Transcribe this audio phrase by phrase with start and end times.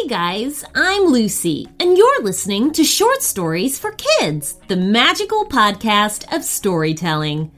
[0.00, 6.24] Hey guys, I'm Lucy, and you're listening to Short Stories for Kids, the magical podcast
[6.34, 7.52] of storytelling.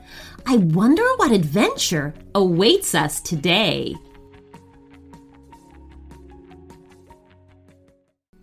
[0.44, 3.94] I wonder what adventure awaits us today.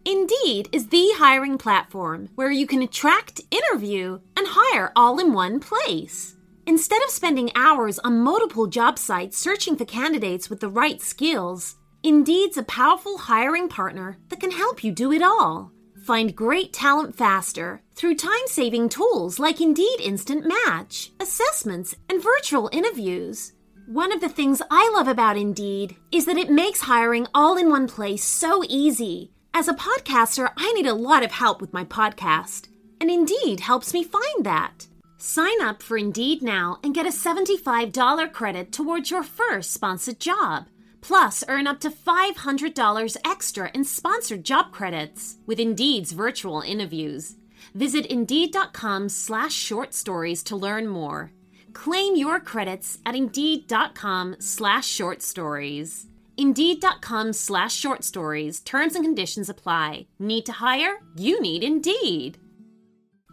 [0.06, 5.60] Indeed is the hiring platform where you can attract, interview, and hire all in one
[5.60, 6.38] place.
[6.66, 11.76] Instead of spending hours on multiple job sites searching for candidates with the right skills,
[12.02, 15.74] Indeed's a powerful hiring partner that can help you do it all.
[16.06, 22.70] Find great talent faster through time saving tools like Indeed Instant Match, assessments, and virtual
[22.72, 23.52] interviews.
[23.86, 27.70] One of the things I love about Indeed is that it makes hiring all in
[27.70, 29.34] one place so easy.
[29.54, 32.70] As a podcaster, I need a lot of help with my podcast,
[33.02, 34.88] and Indeed helps me find that.
[35.18, 40.68] Sign up for Indeed now and get a $75 credit towards your first sponsored job.
[41.02, 47.36] Plus, earn up to $500 extra in sponsored job credits with Indeed's virtual interviews.
[47.74, 51.32] Visit Indeed.com slash short stories to learn more.
[51.74, 56.08] Claim your credits at Indeed.com slash short stories.
[56.38, 58.62] Indeed.com slash short stories.
[58.62, 60.08] Terms and conditions apply.
[60.20, 61.00] Need to hire?
[61.16, 62.38] You need Indeed.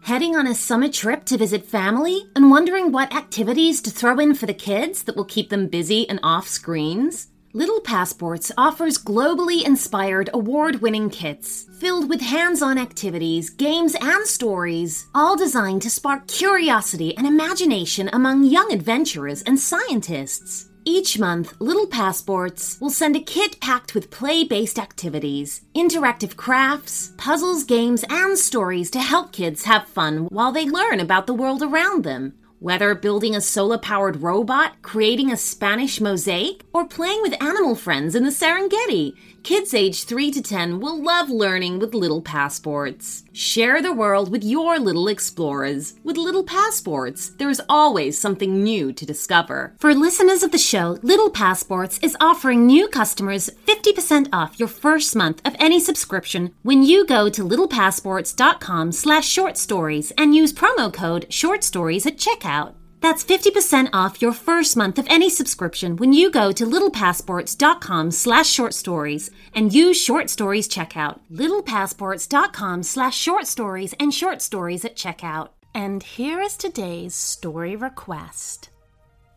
[0.03, 4.35] Heading on a summer trip to visit family and wondering what activities to throw in
[4.35, 7.27] for the kids that will keep them busy and off screens?
[7.57, 14.27] Little Passports offers globally inspired award winning kits filled with hands on activities, games, and
[14.27, 20.69] stories, all designed to spark curiosity and imagination among young adventurers and scientists.
[20.85, 27.13] Each month, Little Passports will send a kit packed with play based activities, interactive crafts,
[27.17, 31.63] puzzles, games, and stories to help kids have fun while they learn about the world
[31.63, 32.33] around them.
[32.59, 38.15] Whether building a solar powered robot, creating a Spanish mosaic, or playing with animal friends
[38.15, 39.13] in the Serengeti,
[39.43, 43.23] kids aged 3 to 10 will love learning with Little Passports.
[43.33, 45.93] Share the world with your little explorers.
[46.03, 49.75] With Little Passports, there is always something new to discover.
[49.79, 55.15] For listeners of the show, Little Passports is offering new customers 50% off your first
[55.15, 60.91] month of any subscription when you go to littlepassports.com slash short stories and use promo
[60.91, 62.73] code short stories at checkout.
[63.07, 68.49] That's 50% off your first month of any subscription when you go to littlepassports.com slash
[68.49, 71.21] short stories and use short stories checkout.
[71.31, 75.51] littlepassports.com slash short stories and short stories at checkout.
[75.73, 78.71] And here is today's story request.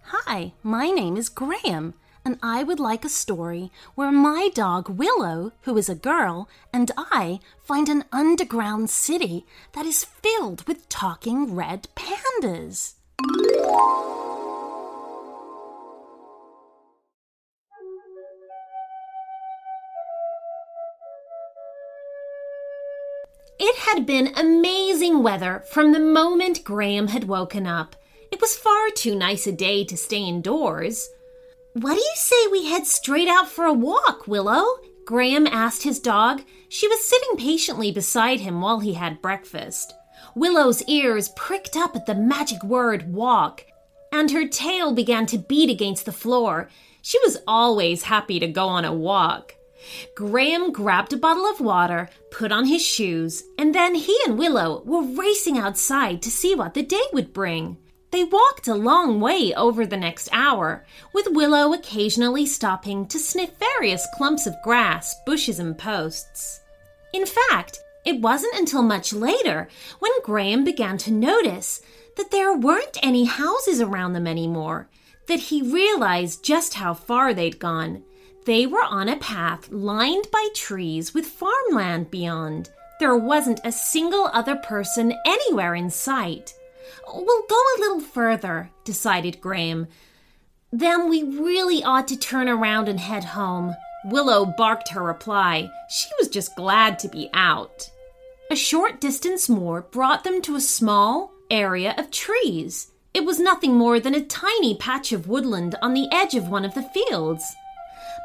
[0.03, 1.95] Hi, my name is Graham,
[2.25, 6.91] and I would like a story where my dog Willow, who is a girl, and
[6.97, 12.95] I find an underground city that is filled with talking red pandas.
[23.63, 27.95] It had been amazing weather from the moment Graham had woken up.
[28.33, 31.07] It was far too nice a day to stay indoors.
[31.75, 34.65] What do you say we head straight out for a walk, Willow?
[35.05, 36.41] Graham asked his dog.
[36.71, 39.93] She was sitting patiently beside him while he had breakfast.
[40.35, 43.65] Willow's ears pricked up at the magic word walk,
[44.13, 46.69] and her tail began to beat against the floor.
[47.03, 49.55] She was always happy to go on a walk.
[50.15, 54.83] Graham grabbed a bottle of water, put on his shoes, and then he and Willow
[54.85, 57.79] were racing outside to see what the day would bring.
[58.11, 63.53] They walked a long way over the next hour, with Willow occasionally stopping to sniff
[63.59, 66.61] various clumps of grass, bushes, and posts.
[67.13, 69.69] In fact, it wasn't until much later
[69.99, 71.83] when Graham began to notice
[72.17, 74.89] that there weren't any houses around them anymore
[75.27, 78.03] that he realized just how far they'd gone.
[78.47, 82.71] They were on a path lined by trees with farmland beyond.
[82.99, 86.55] There wasn't a single other person anywhere in sight.
[87.07, 89.87] We'll go a little further, decided Graham.
[90.73, 93.77] Then we really ought to turn around and head home.
[94.05, 95.71] Willow barked her reply.
[95.91, 97.89] She was just glad to be out.
[98.51, 102.93] A short distance more brought them to a small area of trees.
[103.15, 106.65] It was nothing more than a tiny patch of woodland on the edge of one
[106.65, 107.45] of the fields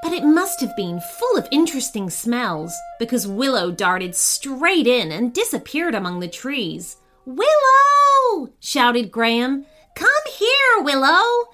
[0.06, 5.34] but it must have been full of interesting smells because Willow darted straight in and
[5.34, 6.98] disappeared among the trees.
[7.26, 8.52] Willow!
[8.60, 9.66] shouted Graham.
[9.96, 11.50] Come here, Willow!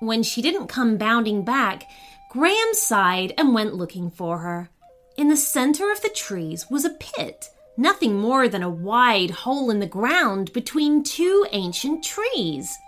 [0.00, 1.84] When she didn't come bounding back,
[2.30, 4.68] Graham sighed and went looking for her.
[5.16, 9.70] In the center of the trees was a pit, nothing more than a wide hole
[9.70, 12.78] in the ground between two ancient trees.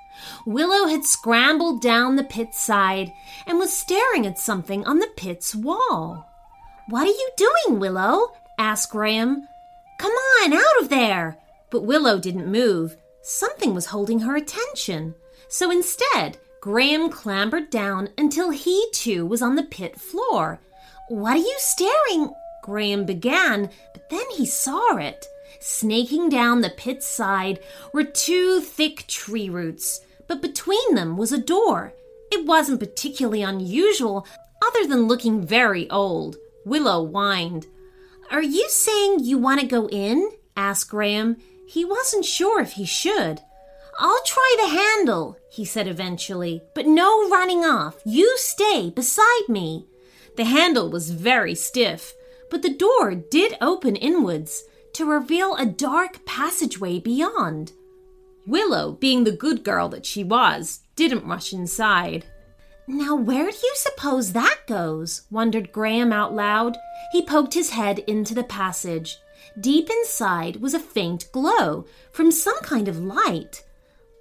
[0.46, 3.12] Willow had scrambled down the pit side
[3.46, 6.26] and was staring at something on the pit's wall.
[6.88, 8.32] What are you doing, Willow?
[8.58, 9.46] asked Graham.
[9.98, 11.38] Come on, out of there!
[11.70, 12.96] But Willow didn't move.
[13.22, 15.14] Something was holding her attention.
[15.48, 20.60] So instead, Graham clambered down until he too was on the pit floor.
[21.08, 22.32] What are you staring?
[22.66, 25.26] Graham began, but then he saw it.
[25.60, 27.60] Snaking down the pit's side
[27.92, 31.94] were two thick tree roots, but between them was a door.
[32.32, 34.26] It wasn't particularly unusual,
[34.60, 36.36] other than looking very old.
[36.64, 37.66] Willow whined.
[38.32, 40.28] Are you saying you want to go in?
[40.56, 41.36] asked Graham.
[41.69, 43.40] He wasn't sure if he should.
[43.98, 48.00] I'll try the handle, he said eventually, but no running off.
[48.04, 49.86] You stay beside me.
[50.36, 52.12] The handle was very stiff,
[52.50, 54.64] but the door did open inwards
[54.94, 57.72] to reveal a dark passageway beyond.
[58.46, 62.25] Willow, being the good girl that she was, didn't rush inside.
[62.88, 65.22] Now, where do you suppose that goes?
[65.31, 66.76] wondered Graham out loud.
[67.12, 69.19] He poked his head into the passage.
[69.60, 73.64] Deep inside was a faint glow from some kind of light.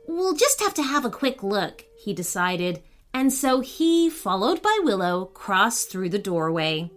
[0.08, 2.82] We'll just have to have a quick look, he decided,
[3.14, 6.90] and so he, followed by Willow, crossed through the doorway.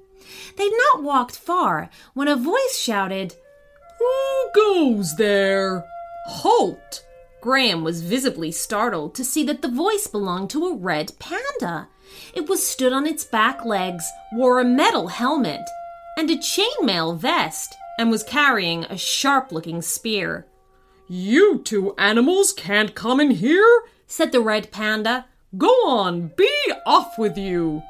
[0.56, 3.34] They'd not walked far when a voice shouted,
[3.98, 5.84] who goes there?
[6.26, 7.04] Halt!
[7.40, 11.88] Graham was visibly startled to see that the voice belonged to a red panda.
[12.34, 15.62] It was stood on its back legs, wore a metal helmet,
[16.16, 20.46] and a chainmail vest, and was carrying a sharp looking spear.
[21.08, 25.26] You two animals can't come in here, said the red panda.
[25.56, 26.52] Go on, be
[26.86, 27.82] off with you.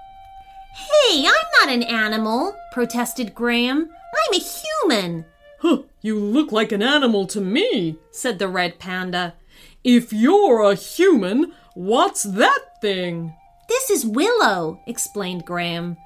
[0.78, 3.88] Hey, I'm not an animal, protested Graham.
[3.90, 5.25] I'm a human.
[5.58, 9.34] Huh, you look like an animal to me, said the red panda.
[9.82, 13.34] If you're a human, what's that thing?
[13.69, 15.96] This is Willow, explained Graham.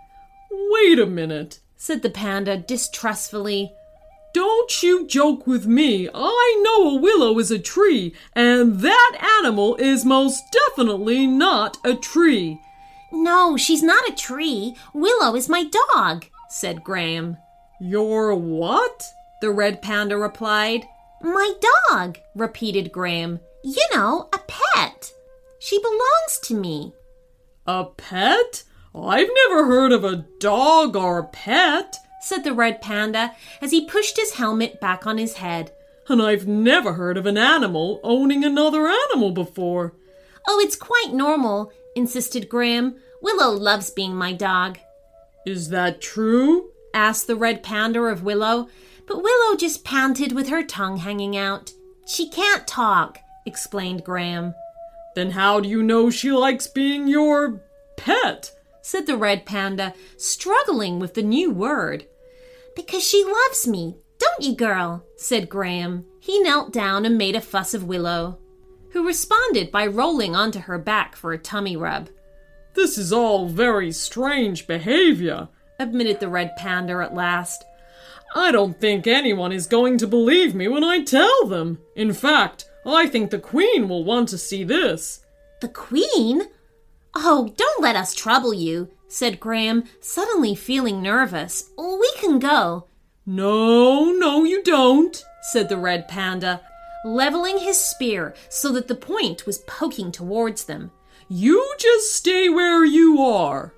[0.50, 3.72] Wait a minute, said the panda distrustfully.
[4.32, 6.08] Don't you joke with me.
[6.14, 11.94] I know a willow is a tree, and that animal is most definitely not a
[11.94, 12.58] tree.
[13.12, 14.74] No, she's not a tree.
[14.94, 17.36] Willow is my dog, said Graham.
[17.80, 19.12] Your what?
[19.42, 20.86] the red panda replied.
[21.20, 21.52] My
[21.90, 23.40] dog, repeated Graham.
[23.62, 25.12] You know, a pet.
[25.58, 26.94] She belongs to me.
[27.66, 28.62] A pet?
[28.94, 33.86] I've never heard of a dog or a pet, said the red panda as he
[33.86, 35.72] pushed his helmet back on his head.
[36.08, 39.94] And I've never heard of an animal owning another animal before.
[40.46, 42.96] Oh, it's quite normal, insisted Graham.
[43.20, 44.78] Willow loves being my dog.
[45.46, 46.70] Is that true?
[46.94, 48.68] asked the red panda of Willow,
[49.06, 51.72] but Willow just panted with her tongue hanging out.
[52.06, 54.54] She can't talk, explained Graham.
[55.14, 57.60] Then how do you know she likes being your
[57.96, 58.52] pet?
[58.82, 62.04] said the red panda, struggling with the new word.
[62.74, 65.04] Because she loves me, don't you, girl?
[65.16, 66.06] said Graham.
[66.20, 68.38] He knelt down and made a fuss of Willow,
[68.92, 72.08] who responded by rolling onto her back for a tummy rub.
[72.74, 75.48] This is all very strange behavior,
[75.78, 77.64] admitted the red panda at last.
[78.34, 81.78] I don't think anyone is going to believe me when I tell them.
[81.94, 85.24] In fact, I think the Queen will want to see this.
[85.60, 86.48] The Queen?
[87.14, 91.70] Oh, don't let us trouble you, said Graham, suddenly feeling nervous.
[91.76, 92.86] We can go.
[93.26, 96.62] No, no, you don't, said the red panda,
[97.04, 100.90] leveling his spear so that the point was poking towards them.
[101.28, 103.72] You just stay where you are.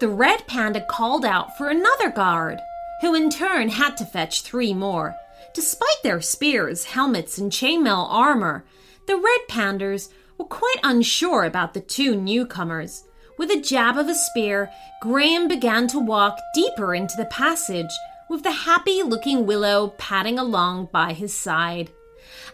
[0.00, 2.60] The red panda called out for another guard
[3.00, 5.16] who in turn had to fetch three more.
[5.54, 8.64] Despite their spears, helmets, and chainmail armor,
[9.06, 13.04] the Red Pandas were quite unsure about the two newcomers.
[13.38, 14.70] With a jab of a spear,
[15.00, 17.90] Graham began to walk deeper into the passage,
[18.28, 21.90] with the happy looking Willow padding along by his side.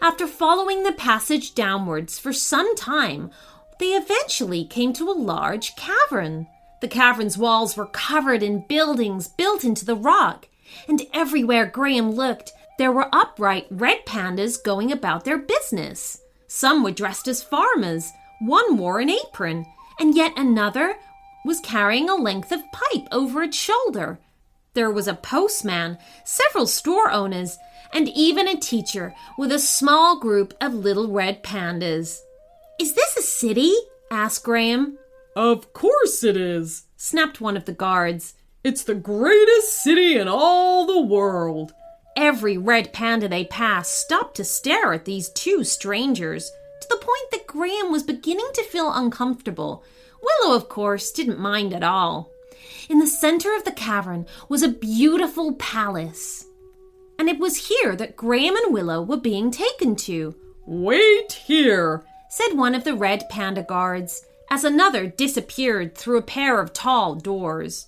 [0.01, 3.31] After following the passage downwards for some time,
[3.79, 6.47] they eventually came to a large cavern.
[6.81, 10.47] The cavern's walls were covered in buildings built into the rock,
[10.87, 16.21] and everywhere Graham looked, there were upright red pandas going about their business.
[16.47, 19.65] Some were dressed as farmers, one wore an apron,
[19.99, 20.95] and yet another
[21.45, 24.19] was carrying a length of pipe over its shoulder.
[24.73, 27.57] There was a postman, several store owners,
[27.95, 32.19] and even a teacher with a small group of little red pandas.
[32.77, 33.73] Is this a city?
[34.11, 34.97] asked Graham.
[35.35, 38.33] Of course it is, snapped one of the guards.
[38.65, 41.73] It's the greatest city in all the world.
[42.17, 47.31] Every red panda they passed stopped to stare at these two strangers, to the point
[47.31, 49.83] that Graham was beginning to feel uncomfortable.
[50.21, 52.29] Willow, of course, didn't mind at all.
[52.89, 56.45] In the center of the cavern was a beautiful palace.
[57.17, 60.35] And it was here that Graham and Willow were being taken to.
[60.65, 66.59] Wait here, said one of the red panda guards, as another disappeared through a pair
[66.59, 67.87] of tall doors.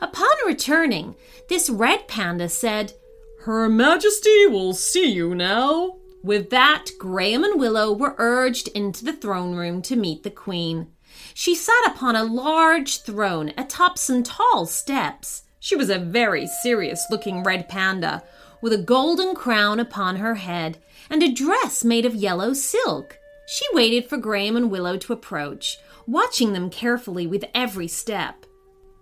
[0.00, 1.14] Upon returning,
[1.48, 2.92] this red panda said,
[3.40, 5.96] Her Majesty will see you now.
[6.22, 10.88] With that, Graham and Willow were urged into the throne room to meet the Queen.
[11.34, 15.42] She sat upon a large throne atop some tall steps.
[15.58, 18.22] She was a very serious looking red panda,
[18.62, 20.78] with a golden crown upon her head
[21.10, 23.18] and a dress made of yellow silk.
[23.46, 28.46] She waited for Graham and Willow to approach, watching them carefully with every step.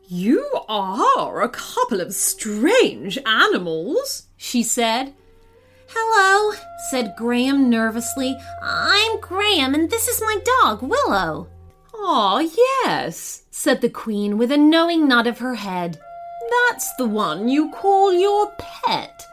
[0.09, 5.15] You are a couple of strange animals, she said.
[5.89, 6.57] Hello,
[6.91, 8.37] said Graham nervously.
[8.63, 11.49] I'm Graham, and this is my dog, Willow.
[11.95, 12.41] Ah,
[12.85, 16.01] yes, said the Queen with a knowing nod of her head.
[16.69, 19.27] That's the one you call your pet.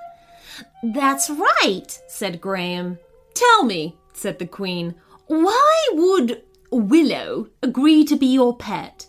[0.83, 2.99] That's right, said Graham.
[3.33, 4.95] Tell me, said the Queen,
[5.27, 9.07] why would Willow agree to be your pet?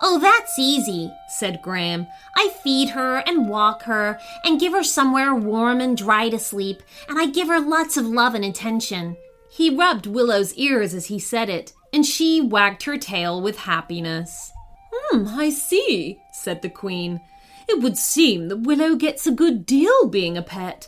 [0.00, 2.06] Oh, that's easy, said Graham.
[2.36, 6.82] I feed her and walk her and give her somewhere warm and dry to sleep,
[7.08, 9.16] and I give her lots of love and attention.
[9.50, 14.52] He rubbed Willow's ears as he said it, and she wagged her tail with happiness.
[14.92, 17.20] Hmm, I see, said the Queen.
[17.68, 20.86] It would seem that Willow gets a good deal being a pet.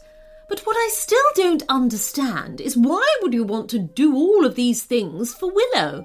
[0.51, 4.57] But what I still don't understand is why would you want to do all of
[4.57, 6.05] these things for Willow?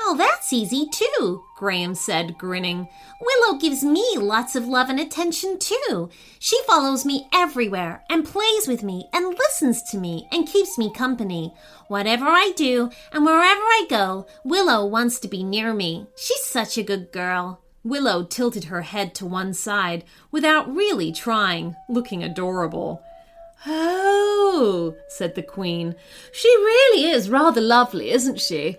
[0.00, 2.88] Oh, that's easy too, Graham said, grinning.
[3.20, 6.10] Willow gives me lots of love and attention too.
[6.40, 10.92] She follows me everywhere and plays with me and listens to me and keeps me
[10.92, 11.54] company.
[11.86, 16.08] Whatever I do and wherever I go, Willow wants to be near me.
[16.16, 17.62] She's such a good girl.
[17.84, 23.04] Willow tilted her head to one side without really trying, looking adorable.
[23.66, 25.94] Oh, said the Queen.
[26.32, 28.76] She really is rather lovely, isn't she?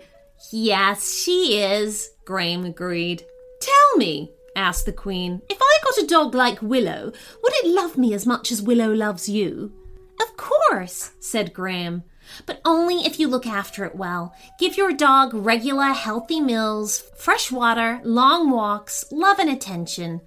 [0.50, 3.24] Yes, she is, Graham agreed.
[3.60, 7.12] Tell me, asked the Queen, if I got a dog like Willow,
[7.42, 9.72] would it love me as much as Willow loves you?
[10.20, 12.04] Of course, said Graham,
[12.44, 14.34] but only if you look after it well.
[14.58, 20.20] Give your dog regular, healthy meals, fresh water, long walks, love and attention.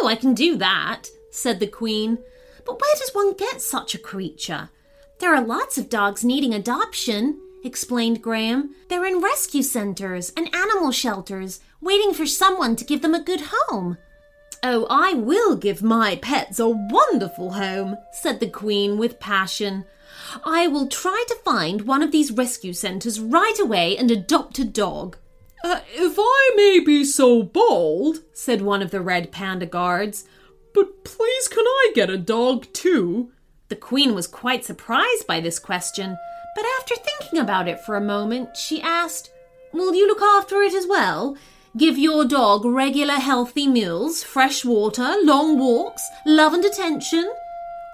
[0.00, 2.18] Oh, I can do that, said the Queen.
[2.64, 4.70] But where does one get such a creature?
[5.18, 8.74] There are lots of dogs needing adoption, explained Graham.
[8.88, 13.42] They're in rescue centers and animal shelters, waiting for someone to give them a good
[13.52, 13.98] home.
[14.62, 19.84] Oh, I will give my pets a wonderful home, said the Queen with passion.
[20.44, 24.64] I will try to find one of these rescue centers right away and adopt a
[24.64, 25.18] dog.
[25.62, 30.24] Uh, if I may be so bold, said one of the red panda guards,
[30.74, 33.30] but please can I get a dog too?
[33.68, 36.18] The Queen was quite surprised by this question.
[36.54, 39.30] But after thinking about it for a moment, she asked,
[39.72, 41.36] Will you look after it as well?
[41.76, 47.32] Give your dog regular healthy meals, fresh water, long walks, love and attention?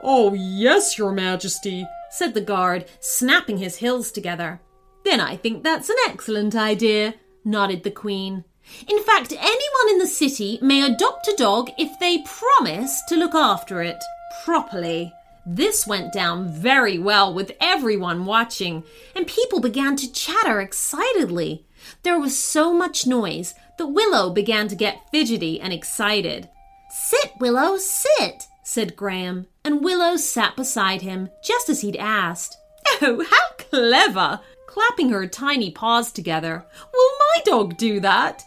[0.03, 4.61] Oh, yes, Your Majesty, said the guard, snapping his heels together.
[5.05, 8.45] Then I think that's an excellent idea, nodded the Queen.
[8.89, 13.35] In fact, anyone in the city may adopt a dog if they promise to look
[13.35, 14.03] after it
[14.45, 15.13] properly.
[15.47, 18.85] This went down very well with everyone watching,
[19.17, 21.65] and people began to chatter excitedly.
[22.03, 26.49] There was so much noise that Willow began to get fidgety and excited.
[26.91, 32.57] Sit, Willow, sit, said Graham, and Willow sat beside him just as he'd asked.
[33.03, 34.41] Oh, how clever!
[34.67, 36.65] Clapping her tiny paws together.
[36.93, 38.45] Will my dog do that?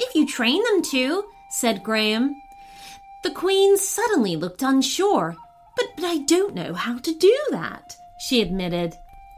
[0.00, 2.34] If you train them to, said Graham.
[3.22, 5.36] The Queen suddenly looked unsure
[5.76, 8.94] but, but I don't know how to do that, she admitted.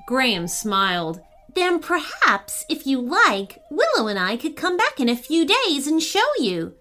[0.06, 1.20] Graham smiled.
[1.54, 5.86] Then perhaps, if you like, Willow and I could come back in a few days
[5.86, 6.74] and show you.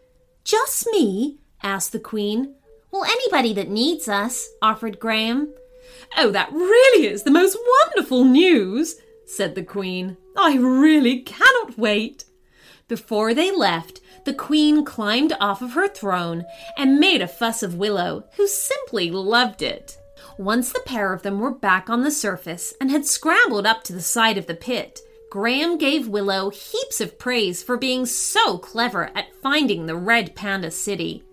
[0.43, 1.39] Just me?
[1.61, 2.55] asked the Queen.
[2.91, 5.53] Well, anybody that needs us, offered Graham.
[6.17, 10.17] Oh, that really is the most wonderful news, said the Queen.
[10.35, 12.25] I really cannot wait.
[12.93, 16.45] Before they left, the queen climbed off of her throne
[16.77, 19.97] and made a fuss of Willow, who simply loved it.
[20.37, 23.93] Once the pair of them were back on the surface and had scrambled up to
[23.93, 24.99] the side of the pit,
[25.31, 30.69] Graham gave Willow heaps of praise for being so clever at finding the Red Panda
[30.69, 31.23] City.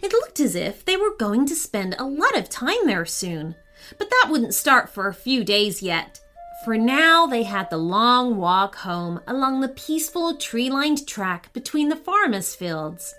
[0.00, 3.56] It looked as if they were going to spend a lot of time there soon,
[3.98, 6.20] but that wouldn't start for a few days yet.
[6.64, 11.88] For now they had the long walk home along the peaceful tree lined track between
[11.88, 13.14] the farmers' fields.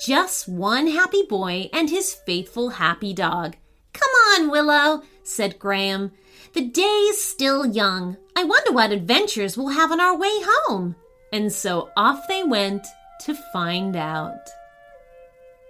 [0.00, 3.56] Just one happy boy and his faithful happy dog.
[3.92, 6.12] Come on, Willow, said Graham.
[6.52, 8.16] The day's still young.
[8.34, 10.96] I wonder what adventures we'll have on our way home.
[11.32, 12.86] And so off they went
[13.20, 14.48] to find out.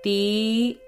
[0.05, 0.79] The